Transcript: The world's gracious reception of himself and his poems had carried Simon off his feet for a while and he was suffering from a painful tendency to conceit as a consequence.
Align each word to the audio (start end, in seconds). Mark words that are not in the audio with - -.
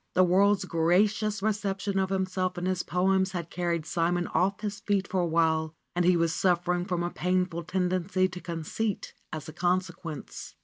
The 0.15 0.23
world's 0.23 0.65
gracious 0.65 1.43
reception 1.43 1.99
of 1.99 2.09
himself 2.09 2.57
and 2.57 2.65
his 2.65 2.81
poems 2.81 3.33
had 3.33 3.51
carried 3.51 3.85
Simon 3.85 4.25
off 4.29 4.61
his 4.61 4.79
feet 4.79 5.07
for 5.07 5.19
a 5.19 5.27
while 5.27 5.75
and 5.95 6.03
he 6.03 6.17
was 6.17 6.33
suffering 6.33 6.85
from 6.85 7.03
a 7.03 7.11
painful 7.11 7.65
tendency 7.65 8.27
to 8.27 8.41
conceit 8.41 9.13
as 9.31 9.47
a 9.47 9.53
consequence. 9.53 10.55